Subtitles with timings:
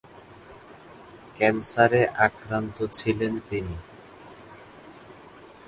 [1.35, 3.75] ক্যান্সারে আক্রান্ত ছিলেন তিনি।